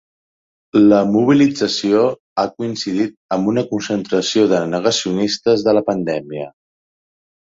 [0.91, 1.99] La mobilització
[2.43, 6.49] ha coincidit amb una concentració de negacionistes de la pandèmia.